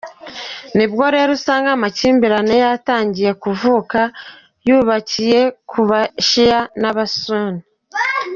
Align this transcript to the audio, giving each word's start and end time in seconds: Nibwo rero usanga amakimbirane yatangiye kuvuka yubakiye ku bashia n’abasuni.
Nibwo 0.77 1.03
rero 1.15 1.29
usanga 1.37 1.69
amakimbirane 1.77 2.55
yatangiye 2.63 3.31
kuvuka 3.43 3.99
yubakiye 4.67 5.41
ku 5.69 5.79
bashia 5.89 6.59
n’abasuni. 6.81 7.59